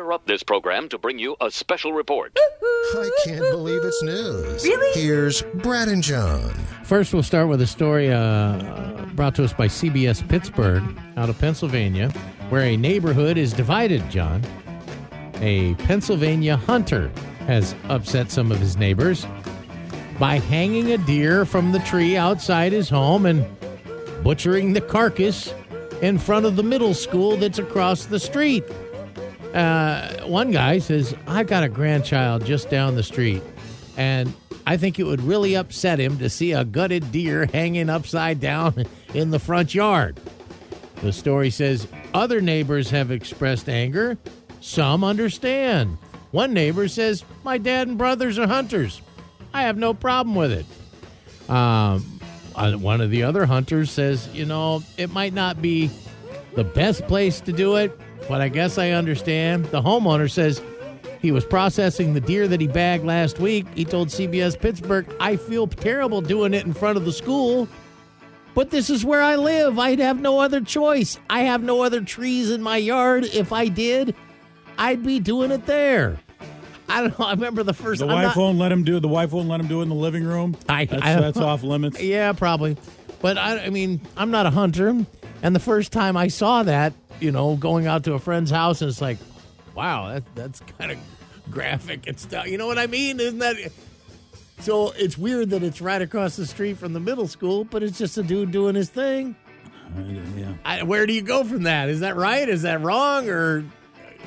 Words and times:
interrupt 0.00 0.26
this 0.26 0.42
program 0.42 0.88
to 0.88 0.96
bring 0.96 1.18
you 1.18 1.36
a 1.42 1.50
special 1.50 1.92
report. 1.92 2.34
I 2.64 3.10
can't 3.26 3.42
believe 3.50 3.84
it's 3.84 4.02
news. 4.02 4.64
Really? 4.64 4.98
Here's 4.98 5.42
Brad 5.56 5.88
and 5.88 6.02
John. 6.02 6.54
First, 6.84 7.12
we'll 7.12 7.22
start 7.22 7.48
with 7.48 7.60
a 7.60 7.66
story 7.66 8.10
uh, 8.10 9.04
brought 9.12 9.34
to 9.34 9.44
us 9.44 9.52
by 9.52 9.68
CBS 9.68 10.26
Pittsburgh 10.26 10.82
out 11.18 11.28
of 11.28 11.38
Pennsylvania, 11.38 12.08
where 12.48 12.62
a 12.62 12.78
neighborhood 12.78 13.36
is 13.36 13.52
divided, 13.52 14.08
John. 14.10 14.42
A 15.42 15.74
Pennsylvania 15.74 16.56
hunter 16.56 17.12
has 17.46 17.74
upset 17.90 18.30
some 18.30 18.50
of 18.50 18.58
his 18.58 18.78
neighbors 18.78 19.26
by 20.18 20.38
hanging 20.38 20.92
a 20.92 20.98
deer 20.98 21.44
from 21.44 21.72
the 21.72 21.78
tree 21.80 22.16
outside 22.16 22.72
his 22.72 22.88
home 22.88 23.26
and 23.26 23.46
butchering 24.24 24.72
the 24.72 24.80
carcass 24.80 25.52
in 26.00 26.16
front 26.16 26.46
of 26.46 26.56
the 26.56 26.62
middle 26.62 26.94
school 26.94 27.36
that's 27.36 27.58
across 27.58 28.06
the 28.06 28.18
street. 28.18 28.64
Uh, 29.54 30.26
one 30.26 30.50
guy 30.50 30.78
says, 30.78 31.14
I've 31.26 31.46
got 31.46 31.64
a 31.64 31.68
grandchild 31.68 32.44
just 32.44 32.70
down 32.70 32.94
the 32.94 33.02
street, 33.02 33.42
and 33.96 34.32
I 34.66 34.76
think 34.76 34.98
it 34.98 35.04
would 35.04 35.20
really 35.22 35.54
upset 35.56 35.98
him 35.98 36.18
to 36.18 36.30
see 36.30 36.52
a 36.52 36.64
gutted 36.64 37.10
deer 37.10 37.46
hanging 37.46 37.90
upside 37.90 38.40
down 38.40 38.84
in 39.14 39.30
the 39.30 39.38
front 39.38 39.74
yard. 39.74 40.20
The 41.02 41.12
story 41.12 41.50
says 41.50 41.88
other 42.14 42.40
neighbors 42.40 42.90
have 42.90 43.10
expressed 43.10 43.68
anger. 43.68 44.18
Some 44.60 45.02
understand. 45.02 45.96
One 46.30 46.52
neighbor 46.52 46.86
says, 46.88 47.24
My 47.42 47.58
dad 47.58 47.88
and 47.88 47.98
brothers 47.98 48.38
are 48.38 48.46
hunters. 48.46 49.00
I 49.52 49.62
have 49.62 49.76
no 49.76 49.94
problem 49.94 50.36
with 50.36 50.52
it. 50.52 51.50
Um, 51.50 52.20
uh, 52.54 52.72
one 52.74 53.00
of 53.00 53.10
the 53.10 53.24
other 53.24 53.46
hunters 53.46 53.90
says, 53.90 54.28
You 54.32 54.44
know, 54.44 54.82
it 54.96 55.10
might 55.12 55.32
not 55.32 55.60
be 55.60 55.90
the 56.54 56.64
best 56.64 57.06
place 57.08 57.40
to 57.40 57.52
do 57.52 57.76
it, 57.76 57.98
but 58.28 58.40
I 58.40 58.48
guess 58.48 58.78
I 58.78 58.90
understand. 58.90 59.66
The 59.66 59.82
homeowner 59.82 60.30
says 60.30 60.62
he 61.20 61.32
was 61.32 61.44
processing 61.44 62.14
the 62.14 62.20
deer 62.20 62.46
that 62.48 62.60
he 62.60 62.66
bagged 62.66 63.04
last 63.04 63.38
week. 63.38 63.66
He 63.74 63.84
told 63.84 64.08
CBS 64.08 64.58
Pittsburgh, 64.58 65.06
I 65.20 65.36
feel 65.36 65.66
terrible 65.66 66.20
doing 66.20 66.54
it 66.54 66.64
in 66.64 66.72
front 66.72 66.96
of 66.96 67.04
the 67.04 67.12
school, 67.12 67.68
but 68.54 68.70
this 68.70 68.90
is 68.90 69.04
where 69.04 69.22
I 69.22 69.36
live. 69.36 69.78
I'd 69.78 69.98
have 69.98 70.20
no 70.20 70.40
other 70.40 70.60
choice. 70.60 71.18
I 71.28 71.40
have 71.40 71.62
no 71.62 71.82
other 71.82 72.00
trees 72.02 72.50
in 72.50 72.62
my 72.62 72.76
yard. 72.78 73.24
If 73.24 73.52
I 73.52 73.68
did, 73.68 74.14
I'd 74.78 75.04
be 75.04 75.20
doing 75.20 75.50
it 75.50 75.66
there. 75.66 76.18
I 76.88 77.02
don't 77.02 77.16
know. 77.18 77.26
I 77.26 77.32
remember 77.32 77.62
the 77.62 77.72
first 77.74 78.00
The 78.00 78.06
I'm 78.06 78.12
wife 78.14 78.24
not- 78.28 78.36
won't 78.36 78.58
let 78.58 78.72
him 78.72 78.82
do. 78.82 78.98
The 78.98 79.06
wife 79.06 79.30
won't 79.30 79.48
let 79.48 79.60
him 79.60 79.68
do 79.68 79.78
it 79.80 79.84
in 79.84 79.88
the 79.90 79.94
living 79.94 80.24
room. 80.24 80.56
I- 80.68 80.86
that's, 80.86 81.02
I- 81.02 81.20
that's 81.20 81.38
off 81.38 81.62
limits. 81.62 82.00
Yeah, 82.02 82.32
probably. 82.32 82.76
But 83.20 83.38
I, 83.38 83.66
I 83.66 83.70
mean, 83.70 84.00
I'm 84.16 84.30
not 84.32 84.46
a 84.46 84.50
hunter. 84.50 85.04
And 85.42 85.54
the 85.54 85.60
first 85.60 85.92
time 85.92 86.16
I 86.16 86.28
saw 86.28 86.62
that, 86.64 86.92
you 87.20 87.30
know, 87.32 87.56
going 87.56 87.86
out 87.86 88.04
to 88.04 88.14
a 88.14 88.18
friend's 88.18 88.50
house, 88.50 88.80
and 88.82 88.90
it's 88.90 89.00
like, 89.00 89.18
wow, 89.74 90.08
that, 90.12 90.24
that's 90.34 90.60
kind 90.78 90.90
of 90.92 90.98
graphic 91.50 92.06
and 92.06 92.18
stuff. 92.18 92.46
You 92.46 92.58
know 92.58 92.66
what 92.66 92.78
I 92.78 92.86
mean? 92.86 93.20
Isn't 93.20 93.38
that? 93.38 93.56
So 94.60 94.92
it's 94.96 95.16
weird 95.16 95.50
that 95.50 95.62
it's 95.62 95.80
right 95.80 96.02
across 96.02 96.36
the 96.36 96.46
street 96.46 96.76
from 96.76 96.92
the 96.92 97.00
middle 97.00 97.26
school, 97.28 97.64
but 97.64 97.82
it's 97.82 97.98
just 97.98 98.18
a 98.18 98.22
dude 98.22 98.50
doing 98.52 98.74
his 98.74 98.90
thing. 98.90 99.34
Yeah. 100.36 100.52
I, 100.64 100.82
where 100.82 101.06
do 101.06 101.12
you 101.12 101.22
go 101.22 101.44
from 101.44 101.64
that? 101.64 101.88
Is 101.88 102.00
that 102.00 102.14
right? 102.16 102.48
Is 102.48 102.62
that 102.62 102.80
wrong? 102.82 103.28
Or, 103.28 103.64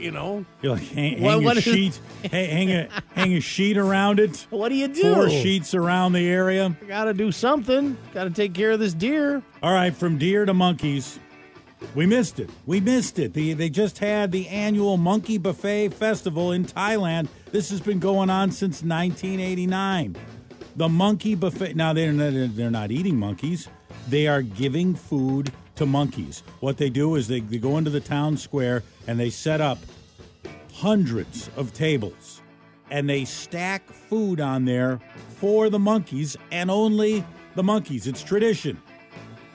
you 0.00 0.10
know, 0.10 0.44
You're 0.62 0.72
like 0.74 0.82
hang, 0.88 1.18
hang 1.18 1.44
what 1.44 1.56
a 1.56 1.58
is- 1.58 1.64
sheet, 1.64 2.00
hang, 2.30 2.68
hang 2.68 2.70
a 2.72 2.88
hang 3.14 3.32
a 3.34 3.40
sheet 3.40 3.76
around 3.76 4.18
it. 4.18 4.46
what 4.50 4.70
do 4.70 4.74
you 4.74 4.88
do? 4.88 5.14
Four 5.14 5.28
sheets 5.30 5.74
around 5.74 6.12
the 6.14 6.26
area. 6.28 6.74
Got 6.88 7.04
to 7.04 7.14
do 7.14 7.30
something. 7.30 7.96
Got 8.12 8.24
to 8.24 8.30
take 8.30 8.52
care 8.54 8.72
of 8.72 8.80
this 8.80 8.94
deer. 8.94 9.42
All 9.62 9.72
right, 9.72 9.94
from 9.94 10.18
deer 10.18 10.44
to 10.44 10.54
monkeys. 10.54 11.20
We 11.94 12.06
missed 12.06 12.40
it. 12.40 12.50
We 12.66 12.80
missed 12.80 13.18
it. 13.18 13.34
The, 13.34 13.52
they 13.52 13.70
just 13.70 13.98
had 13.98 14.32
the 14.32 14.48
annual 14.48 14.96
Monkey 14.96 15.38
Buffet 15.38 15.90
Festival 15.90 16.52
in 16.52 16.64
Thailand. 16.64 17.28
This 17.52 17.70
has 17.70 17.80
been 17.80 18.00
going 18.00 18.30
on 18.30 18.50
since 18.50 18.82
1989. 18.82 20.16
The 20.76 20.88
Monkey 20.88 21.34
Buffet. 21.34 21.76
Now 21.76 21.92
they're 21.92 22.12
not, 22.12 22.32
they're 22.56 22.70
not 22.70 22.90
eating 22.90 23.16
monkeys. 23.16 23.68
They 24.08 24.26
are 24.26 24.42
giving 24.42 24.94
food 24.94 25.52
to 25.76 25.86
monkeys. 25.86 26.42
What 26.60 26.78
they 26.78 26.90
do 26.90 27.14
is 27.14 27.28
they, 27.28 27.40
they 27.40 27.58
go 27.58 27.78
into 27.78 27.90
the 27.90 28.00
town 28.00 28.36
square 28.36 28.82
and 29.06 29.18
they 29.18 29.30
set 29.30 29.60
up 29.60 29.78
hundreds 30.72 31.48
of 31.56 31.72
tables 31.72 32.42
and 32.90 33.08
they 33.08 33.24
stack 33.24 33.88
food 33.88 34.40
on 34.40 34.64
there 34.64 35.00
for 35.36 35.70
the 35.70 35.78
monkeys 35.78 36.36
and 36.50 36.70
only 36.70 37.24
the 37.54 37.62
monkeys. 37.62 38.06
It's 38.06 38.22
tradition. 38.22 38.80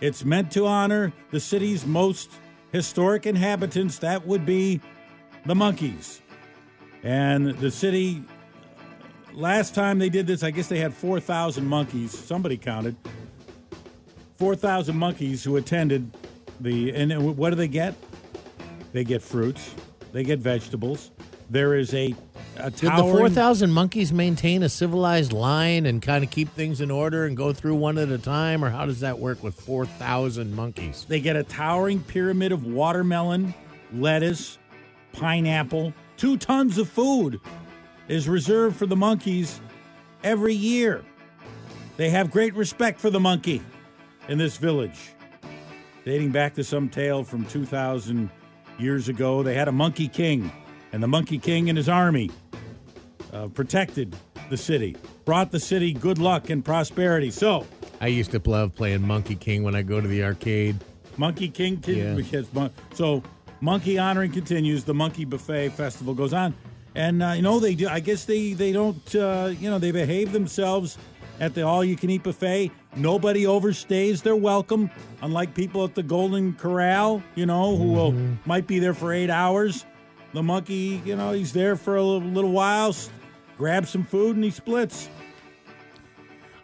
It's 0.00 0.24
meant 0.24 0.52
to 0.52 0.66
honor 0.66 1.12
the 1.30 1.40
city's 1.40 1.84
most 1.84 2.30
historic 2.72 3.26
inhabitants. 3.26 3.98
That 3.98 4.26
would 4.26 4.46
be 4.46 4.80
the 5.46 5.54
monkeys. 5.54 6.22
And 7.02 7.48
the 7.58 7.70
city, 7.70 8.22
last 9.32 9.74
time 9.74 9.98
they 9.98 10.08
did 10.08 10.26
this, 10.26 10.42
I 10.42 10.50
guess 10.50 10.68
they 10.68 10.78
had 10.78 10.94
4,000 10.94 11.66
monkeys. 11.66 12.16
Somebody 12.16 12.56
counted. 12.56 12.96
4,000 14.36 14.96
monkeys 14.96 15.42
who 15.42 15.56
attended 15.56 16.10
the. 16.60 16.94
And 16.94 17.36
what 17.36 17.50
do 17.50 17.56
they 17.56 17.68
get? 17.68 17.94
They 18.92 19.04
get 19.04 19.22
fruits, 19.22 19.74
they 20.12 20.22
get 20.22 20.38
vegetables. 20.38 21.10
There 21.50 21.74
is 21.74 21.92
a, 21.94 22.14
a 22.58 22.70
Did 22.70 22.90
the 22.90 23.02
4,000 23.02 23.70
monkeys 23.70 24.12
maintain 24.12 24.62
a 24.62 24.68
civilized 24.68 25.32
line 25.32 25.86
and 25.86 26.02
kind 26.02 26.24
of 26.24 26.30
keep 26.30 26.48
things 26.54 26.80
in 26.80 26.90
order 26.90 27.26
and 27.26 27.36
go 27.36 27.52
through 27.52 27.76
one 27.76 27.98
at 27.98 28.10
a 28.10 28.18
time? 28.18 28.64
Or 28.64 28.70
how 28.70 28.86
does 28.86 29.00
that 29.00 29.18
work 29.18 29.42
with 29.42 29.54
4,000 29.54 30.54
monkeys? 30.54 31.06
They 31.08 31.20
get 31.20 31.36
a 31.36 31.42
towering 31.42 32.00
pyramid 32.00 32.52
of 32.52 32.64
watermelon, 32.64 33.54
lettuce, 33.92 34.58
pineapple. 35.12 35.92
Two 36.16 36.36
tons 36.36 36.78
of 36.78 36.88
food 36.88 37.40
is 38.08 38.28
reserved 38.28 38.76
for 38.76 38.86
the 38.86 38.96
monkeys 38.96 39.60
every 40.24 40.54
year. 40.54 41.04
They 41.96 42.10
have 42.10 42.30
great 42.30 42.54
respect 42.54 43.00
for 43.00 43.10
the 43.10 43.20
monkey 43.20 43.62
in 44.28 44.38
this 44.38 44.56
village. 44.56 45.14
Dating 46.04 46.30
back 46.30 46.54
to 46.54 46.64
some 46.64 46.88
tale 46.88 47.24
from 47.24 47.44
2,000 47.46 48.30
years 48.78 49.08
ago, 49.08 49.42
they 49.42 49.54
had 49.54 49.68
a 49.68 49.72
monkey 49.72 50.08
king, 50.08 50.50
and 50.92 51.02
the 51.02 51.08
monkey 51.08 51.38
king 51.38 51.68
and 51.68 51.76
his 51.76 51.88
army 51.88 52.30
uh, 53.32 53.48
protected 53.48 54.16
the 54.50 54.56
city, 54.56 54.96
brought 55.24 55.50
the 55.50 55.60
city 55.60 55.92
good 55.92 56.18
luck 56.18 56.50
and 56.50 56.64
prosperity. 56.64 57.30
So, 57.30 57.66
I 58.00 58.06
used 58.08 58.30
to 58.32 58.42
love 58.44 58.74
playing 58.74 59.06
Monkey 59.06 59.34
King 59.34 59.62
when 59.62 59.74
I 59.74 59.82
go 59.82 60.00
to 60.00 60.08
the 60.08 60.24
arcade. 60.24 60.76
Monkey 61.16 61.48
King. 61.48 61.82
Yeah. 61.86 62.42
mon- 62.52 62.70
so 62.94 63.22
monkey 63.60 63.98
honoring 63.98 64.32
continues. 64.32 64.84
The 64.84 64.94
Monkey 64.94 65.24
Buffet 65.24 65.70
Festival 65.70 66.14
goes 66.14 66.32
on, 66.32 66.54
and 66.94 67.22
uh, 67.22 67.32
you 67.32 67.42
know 67.42 67.58
they 67.58 67.74
do. 67.74 67.88
I 67.88 68.00
guess 68.00 68.24
they 68.24 68.52
they 68.52 68.72
don't. 68.72 69.14
Uh, 69.14 69.52
you 69.58 69.68
know 69.68 69.78
they 69.78 69.90
behave 69.90 70.32
themselves 70.32 70.96
at 71.40 71.54
the 71.54 71.62
all 71.62 71.84
you 71.84 71.96
can 71.96 72.10
eat 72.10 72.22
buffet. 72.22 72.70
Nobody 72.96 73.44
overstays 73.44 74.22
their 74.22 74.36
welcome, 74.36 74.90
unlike 75.22 75.54
people 75.54 75.84
at 75.84 75.94
the 75.94 76.02
Golden 76.02 76.54
Corral. 76.54 77.22
You 77.34 77.46
know 77.46 77.76
who 77.76 77.92
will 77.92 78.14
might 78.46 78.66
be 78.66 78.78
there 78.78 78.94
for 78.94 79.12
eight 79.12 79.30
hours. 79.30 79.84
The 80.34 80.42
monkey, 80.42 81.00
you 81.06 81.16
know, 81.16 81.32
he's 81.32 81.54
there 81.54 81.74
for 81.74 81.96
a 81.96 82.02
little, 82.02 82.28
little 82.28 82.52
while, 82.52 82.94
grabs 83.58 83.90
some 83.90 84.04
food, 84.04 84.36
and 84.36 84.44
he 84.44 84.50
splits. 84.50 85.10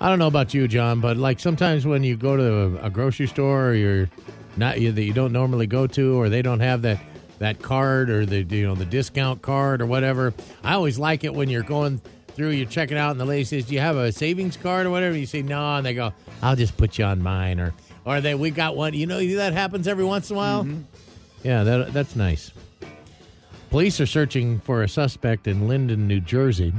I 0.00 0.08
don't 0.08 0.18
know 0.18 0.26
about 0.26 0.52
you, 0.52 0.68
John, 0.68 1.00
but 1.00 1.16
like 1.16 1.40
sometimes 1.40 1.86
when 1.86 2.04
you 2.04 2.16
go 2.16 2.36
to 2.36 2.52
a, 2.52 2.86
a 2.86 2.90
grocery 2.90 3.26
store 3.26 3.68
or 3.68 3.74
you're 3.74 4.10
not 4.56 4.80
you, 4.80 4.92
that 4.92 5.02
you 5.02 5.12
don't 5.12 5.32
normally 5.32 5.66
go 5.66 5.86
to, 5.86 6.20
or 6.20 6.28
they 6.28 6.42
don't 6.42 6.60
have 6.60 6.82
that 6.82 7.00
that 7.38 7.62
card 7.62 8.10
or 8.10 8.26
the 8.26 8.42
you 8.42 8.66
know 8.66 8.74
the 8.74 8.84
discount 8.84 9.42
card 9.42 9.80
or 9.80 9.86
whatever. 9.86 10.34
I 10.62 10.74
always 10.74 10.98
like 10.98 11.24
it 11.24 11.32
when 11.32 11.48
you're 11.48 11.62
going 11.62 12.00
through, 12.34 12.50
you're 12.50 12.68
checking 12.68 12.96
out, 12.96 13.12
and 13.12 13.20
the 13.20 13.24
lady 13.24 13.44
says, 13.44 13.64
"Do 13.64 13.74
you 13.74 13.80
have 13.80 13.96
a 13.96 14.12
savings 14.12 14.56
card 14.56 14.86
or 14.86 14.90
whatever?" 14.90 15.16
You 15.16 15.26
say 15.26 15.42
no, 15.42 15.76
and 15.76 15.86
they 15.86 15.94
go, 15.94 16.12
"I'll 16.42 16.56
just 16.56 16.76
put 16.76 16.98
you 16.98 17.04
on 17.04 17.22
mine," 17.22 17.60
or 17.60 17.72
or 18.04 18.20
they 18.20 18.34
we 18.34 18.50
got 18.50 18.76
one. 18.76 18.94
You 18.94 19.06
know 19.06 19.24
that 19.36 19.52
happens 19.52 19.86
every 19.86 20.04
once 20.04 20.30
in 20.30 20.36
a 20.36 20.38
while. 20.38 20.64
Mm-hmm. 20.64 20.82
Yeah, 21.44 21.62
that 21.64 21.92
that's 21.92 22.16
nice. 22.16 22.50
Police 23.72 24.02
are 24.02 24.06
searching 24.06 24.60
for 24.60 24.82
a 24.82 24.88
suspect 24.88 25.46
in 25.46 25.66
Linden, 25.66 26.06
New 26.06 26.20
Jersey, 26.20 26.74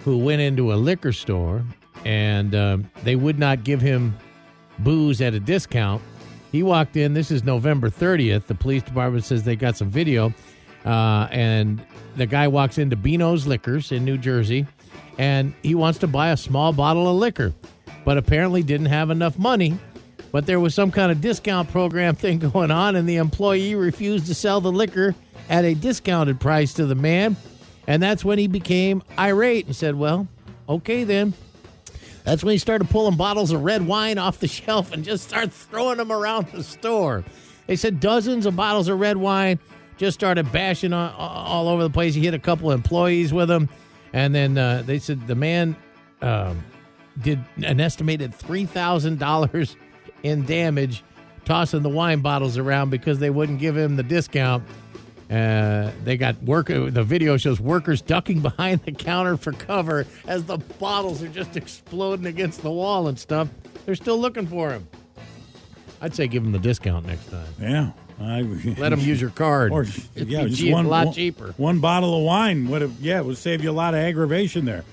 who 0.00 0.18
went 0.18 0.40
into 0.40 0.72
a 0.72 0.74
liquor 0.74 1.12
store 1.12 1.64
and 2.04 2.56
um, 2.56 2.90
they 3.04 3.14
would 3.14 3.38
not 3.38 3.62
give 3.62 3.80
him 3.80 4.18
booze 4.80 5.20
at 5.20 5.32
a 5.32 5.38
discount. 5.38 6.02
He 6.50 6.64
walked 6.64 6.96
in. 6.96 7.14
This 7.14 7.30
is 7.30 7.44
November 7.44 7.88
30th. 7.88 8.48
The 8.48 8.56
police 8.56 8.82
department 8.82 9.26
says 9.26 9.44
they 9.44 9.54
got 9.54 9.76
some 9.76 9.90
video. 9.90 10.34
Uh, 10.84 11.28
and 11.30 11.80
the 12.16 12.26
guy 12.26 12.48
walks 12.48 12.78
into 12.78 12.96
Beano's 12.96 13.46
Liquors 13.46 13.92
in 13.92 14.04
New 14.04 14.18
Jersey 14.18 14.66
and 15.18 15.54
he 15.62 15.76
wants 15.76 16.00
to 16.00 16.08
buy 16.08 16.30
a 16.30 16.36
small 16.36 16.72
bottle 16.72 17.06
of 17.06 17.14
liquor, 17.14 17.54
but 18.04 18.18
apparently 18.18 18.64
didn't 18.64 18.86
have 18.86 19.10
enough 19.10 19.38
money. 19.38 19.78
But 20.32 20.46
there 20.46 20.58
was 20.58 20.74
some 20.74 20.90
kind 20.90 21.12
of 21.12 21.20
discount 21.20 21.70
program 21.70 22.16
thing 22.16 22.40
going 22.40 22.72
on, 22.72 22.96
and 22.96 23.08
the 23.08 23.16
employee 23.18 23.76
refused 23.76 24.26
to 24.26 24.34
sell 24.34 24.60
the 24.60 24.72
liquor 24.72 25.14
at 25.48 25.64
a 25.64 25.74
discounted 25.74 26.40
price 26.40 26.74
to 26.74 26.86
the 26.86 26.94
man. 26.94 27.36
And 27.86 28.02
that's 28.02 28.24
when 28.24 28.38
he 28.38 28.46
became 28.48 29.02
irate 29.18 29.66
and 29.66 29.74
said, 29.74 29.94
Well, 29.94 30.28
okay 30.68 31.04
then. 31.04 31.34
That's 32.24 32.44
when 32.44 32.52
he 32.52 32.58
started 32.58 32.90
pulling 32.90 33.16
bottles 33.16 33.52
of 33.52 33.62
red 33.62 33.86
wine 33.86 34.18
off 34.18 34.38
the 34.38 34.48
shelf 34.48 34.92
and 34.92 35.02
just 35.02 35.24
started 35.24 35.52
throwing 35.52 35.96
them 35.96 36.12
around 36.12 36.48
the 36.48 36.62
store. 36.62 37.24
They 37.66 37.76
said 37.76 38.00
dozens 38.00 38.44
of 38.46 38.54
bottles 38.56 38.88
of 38.88 39.00
red 39.00 39.16
wine, 39.16 39.58
just 39.96 40.18
started 40.18 40.52
bashing 40.52 40.92
all 40.92 41.68
over 41.68 41.82
the 41.82 41.90
place. 41.90 42.14
He 42.14 42.22
hit 42.24 42.34
a 42.34 42.38
couple 42.38 42.70
employees 42.70 43.32
with 43.32 43.48
them. 43.48 43.68
and 44.12 44.34
then 44.34 44.56
uh, 44.58 44.82
they 44.86 44.98
said 44.98 45.26
the 45.26 45.34
man 45.34 45.76
um, 46.22 46.62
did 47.20 47.42
an 47.64 47.80
estimated 47.80 48.34
three 48.34 48.64
thousand 48.66 49.18
dollars 49.18 49.76
in 50.22 50.44
damage, 50.44 51.02
tossing 51.44 51.82
the 51.82 51.88
wine 51.88 52.20
bottles 52.20 52.58
around 52.58 52.90
because 52.90 53.18
they 53.18 53.30
wouldn't 53.30 53.58
give 53.58 53.76
him 53.76 53.96
the 53.96 54.02
discount. 54.02 54.62
Uh, 55.30 55.90
they 56.04 56.16
got 56.16 56.42
work. 56.42 56.68
The 56.68 57.04
video 57.04 57.36
shows 57.36 57.60
workers 57.60 58.00
ducking 58.00 58.40
behind 58.40 58.82
the 58.84 58.92
counter 58.92 59.36
for 59.36 59.52
cover 59.52 60.06
as 60.26 60.44
the 60.44 60.56
bottles 60.56 61.22
are 61.22 61.28
just 61.28 61.56
exploding 61.56 62.26
against 62.26 62.62
the 62.62 62.70
wall 62.70 63.08
and 63.08 63.18
stuff. 63.18 63.48
They're 63.84 63.94
still 63.94 64.18
looking 64.18 64.46
for 64.46 64.70
him. 64.70 64.88
I'd 66.00 66.14
say 66.14 66.28
give 66.28 66.44
him 66.44 66.52
the 66.52 66.58
discount 66.58 67.06
next 67.06 67.30
time. 67.30 67.46
Yeah. 67.60 67.90
I, 68.20 68.40
Let 68.78 68.88
them 68.90 69.00
use 69.00 69.20
your 69.20 69.30
card. 69.30 69.70
Or 69.72 69.82
It'd 70.14 70.28
yeah, 70.28 70.44
be 70.44 70.50
just 70.50 70.62
cheap- 70.62 70.72
one 70.72 70.86
a 70.86 70.88
lot 70.88 71.06
one- 71.06 71.14
cheaper. 71.14 71.54
One 71.56 71.78
bottle 71.80 72.16
of 72.18 72.24
wine 72.24 72.68
would 72.70 72.82
have 72.82 72.98
yeah, 73.00 73.18
it 73.18 73.24
would 73.26 73.36
save 73.36 73.62
you 73.62 73.70
a 73.70 73.72
lot 73.72 73.94
of 73.94 74.00
aggravation 74.00 74.64
there. 74.64 74.84